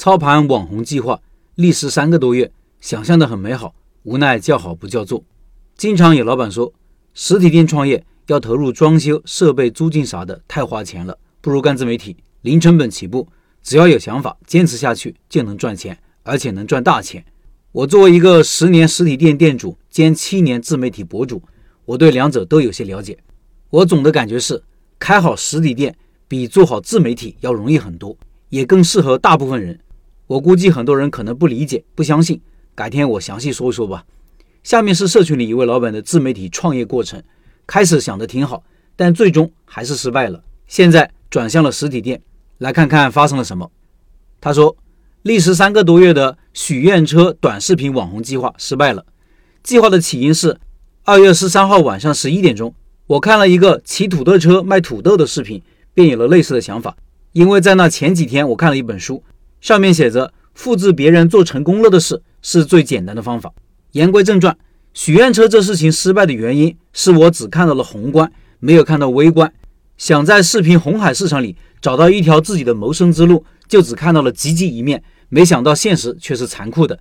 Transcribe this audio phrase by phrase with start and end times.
[0.00, 1.20] 操盘网红计划
[1.56, 2.50] 历时三个多月，
[2.80, 3.74] 想象的很美好，
[4.04, 5.22] 无奈叫好不叫座。
[5.76, 6.72] 经常有老板说，
[7.12, 13.28] 实体店创业要投入装修、设备、租金啥的，太花钱了，不如干自媒体，零成本起步，
[13.62, 17.22] 只要有想法，坚持下去就能赚钱，而且能赚大钱。
[17.70, 21.42] 我作为一个十年实体店店主兼七年自媒体博主，
[21.84, 23.18] 我对两者都有些了解。
[23.68, 24.62] 我总的感觉是，
[24.98, 25.94] 开好实体店
[26.26, 28.16] 比做好自媒体要容易很多，
[28.48, 29.78] 也更适合大部分人。
[30.30, 32.40] 我估计很多人可能不理解、不相信，
[32.76, 34.04] 改天我详细说一说吧。
[34.62, 37.20] 下面是社群里一位老板的自媒体创业过程。
[37.66, 38.62] 开始想的挺好，
[38.94, 40.40] 但最终还是失败了。
[40.68, 42.22] 现在转向了实体店，
[42.58, 43.72] 来看看发生了什么。
[44.40, 44.76] 他说，
[45.22, 49.04] 历时三个多月的许愿车短视频网红计划失败了。
[49.64, 50.60] 计划的起因是
[51.02, 52.72] 二月十三号晚上十一点钟，
[53.08, 55.60] 我看了一个骑土豆车卖土豆的视频，
[55.92, 56.96] 便有了类似的想法。
[57.32, 59.24] 因为在那前几天，我看了一本书。
[59.60, 63.52] 上面写着：“复制别人做成功了的事是最简单的方法。”
[63.92, 64.56] 言归正传，
[64.94, 69.52] 许愿车这事情失败的原因是我只看到了宏观，没有看到微观。
[69.98, 76.98] 想在视频红海市场里找到一条自己的谋生之路，就只看到了积极一面，没想到现实却是残酷的。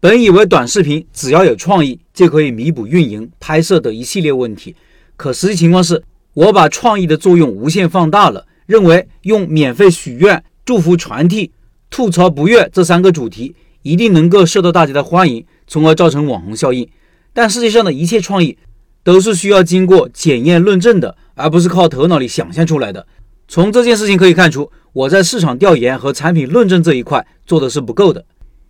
[0.00, 4.74] 本以为短视频只要有创意就可以弥补运营、拍摄的一系列问题，
[5.16, 6.02] 可实际情况是，
[6.34, 11.52] 我把创意的作用无限放大了，认为用免费许愿、祝福传递。
[11.92, 16.88] 吐槽不悦这三个主题一定能够受到大家的欢迎，从而造成网红效应。
[17.34, 18.56] 但世界上的一切创意
[19.04, 23.06] 都是需要经过检验论证的，而不是靠头脑里想象出来的。
[23.46, 28.24] 从这件事情可以看出，我在市场调研和产品论证这一块做的是不够的。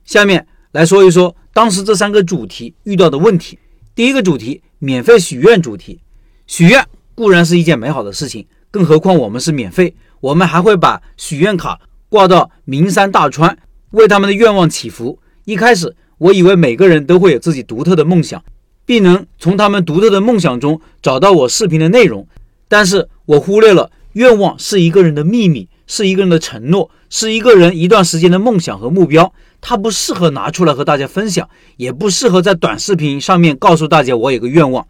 [0.04, 3.56] 下面来说一说当时这三个主题遇到的问题。
[3.94, 6.00] 第一个主题，免费许愿主题。
[6.48, 6.84] 许愿
[7.14, 11.78] 固然是一件美好的事情，更何况我们是免费，我们还会把许愿卡。
[12.12, 13.56] 挂到名山大川，
[13.92, 15.18] 为他们的愿望祈福。
[15.46, 18.44] 一开始，我以为每个人都会有自己独特的梦想，
[18.84, 22.28] 并能从他们独特的梦想中找到我视频的内容。
[22.68, 29.32] 但是我忽略了，愿望是一个人的秘密，是一个人的承诺，是一个人一段时间的梦想和目标。
[29.62, 31.48] 它不适合拿出来和大家分享，
[31.78, 34.86] 也不适合在短视频上面告诉大家我有个愿望，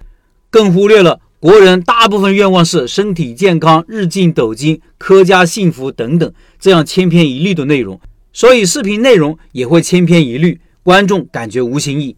[0.50, 1.20] 更忽略了。
[1.42, 8.00] 国人大部分愿望是身体健康、日进斗金、阖家幸福等等，这样千篇一律的内容，
[8.32, 12.14] 所以视频内容也会千篇一律，观众感觉无新意。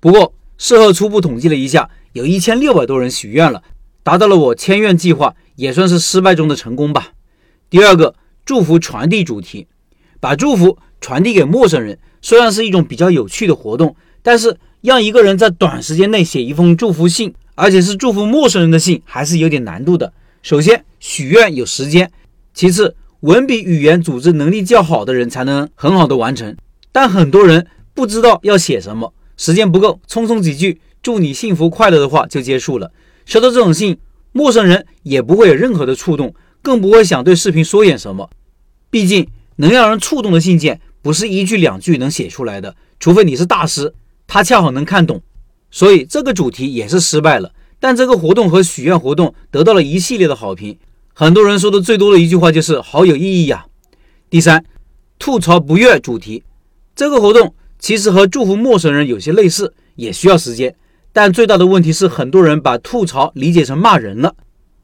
[0.00, 3.62] 不过事后初步统计了一下，有一千六百多人许愿了，
[4.02, 7.12] 达到了我千愿计划，也算是失败中的成功吧。
[7.70, 9.68] 第二个，祝福传递主题，
[10.18, 13.94] 把祝福传递给陌生人，虽然是一种比较有趣的活动，
[14.24, 17.32] 但是让一个人在短时间内写一封祝福信。
[17.56, 20.12] 而且是祝福陌生人的信，还是有点难度的。
[20.42, 22.06] 首先，许愿有时间；
[22.54, 26.56] 其次，文笔语言组织能力较好的人才能很好的完成。
[26.92, 32.92] 但很多人不知道要写什么，时间不够，匆匆几句“祝你幸福快乐”的话就结束了。
[33.24, 33.98] 收到这种信，
[34.32, 38.30] 陌生人也不会有任何的触动，更不会想对视频说点什么。
[38.90, 43.92] 毕竟，能让人触动的信件不是一句两句能写出来的，除非你是大师，
[44.26, 45.20] 他恰好能看懂。
[45.76, 50.78] 所以这个主题也是失败了，但这个活动和许愿活动得到了一系列的好评。
[51.12, 53.66] 很多人说的最多的一句话就是“好有意义呀”。
[54.30, 54.64] 第三，
[55.18, 56.42] 吐槽不悦主题，
[56.94, 60.74] 这个活动其实和祝福陌生人有些类似，也需要时间。
[61.12, 64.34] 但最大的问题是，很多人把吐槽理解成骂人了。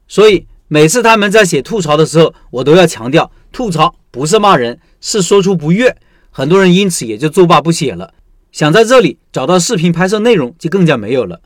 [0.07, 5.97] 所以每次他们在写吐槽的时候，我都要强调，吐槽不是骂人，是说出不悦。
[6.29, 8.13] 很多人因此也就作罢不写了。
[8.53, 11.41] 想在这里找到视频拍摄内容就更加没有了。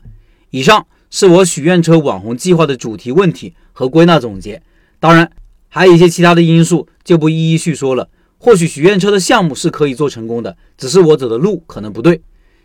[0.50, 4.62] 以上是我许愿车网红计划的主题问题和归纳总结，
[5.00, 5.30] 当然
[5.68, 8.10] 还有一些其他的因素就不一一叙说了。
[8.36, 12.20] 或许许愿车的项目是可以做成功的，只是我走的路可能不对。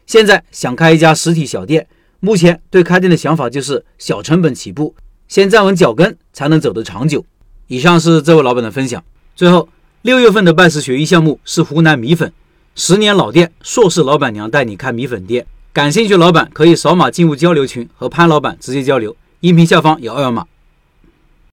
[0.06, 1.88] 现在想开一家实体小店，
[2.20, 4.94] 目前对开店的想法就是小成本起步，
[5.30, 7.26] 先站稳脚跟才能走得长久。
[7.68, 9.02] 以上是这位老板的分享。
[9.38, 9.70] 最后，
[10.02, 12.32] 六月份的拜师学艺项目是湖南米粉。
[12.76, 15.46] 十年老店，硕士老板娘带你看米粉店。
[15.72, 19.16] 感兴趣老板可以扫码进入交流群，和潘老板直接交流。
[19.42, 20.44] 音频下方有二维码。